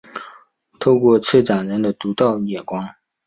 [0.79, 2.83] 透过策展人的独到眼光